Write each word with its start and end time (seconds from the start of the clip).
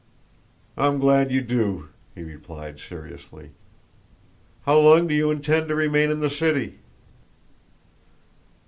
"I'm 0.77 0.97
glad 0.97 1.31
you 1.31 1.41
do," 1.41 1.89
he 2.15 2.23
replied 2.23 2.79
seriously. 2.79 3.51
"How 4.65 4.79
long 4.79 5.05
do 5.05 5.13
you 5.13 5.29
intend 5.29 5.67
to 5.67 5.75
remain 5.75 6.09
in 6.09 6.21
the 6.21 6.29
city?" 6.31 6.79